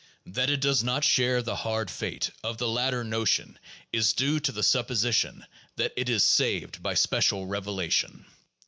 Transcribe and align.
That 0.25 0.49
it 0.49 0.61
does 0.61 0.83
not 0.83 1.03
share 1.03 1.43
the 1.43 1.57
hard 1.57 1.91
fate 1.91 2.31
of 2.43 2.57
the 2.57 2.67
latter 2.67 3.03
notion 3.03 3.59
is 3.93 4.13
due 4.13 4.39
to 4.39 4.51
the 4.51 4.63
supposition 4.63 5.45
that 5.75 5.93
it 5.95 6.09
is 6.09 6.23
saved 6.23 6.81
by 6.81 6.95
special 6.95 7.45
revelation. 7.45 8.25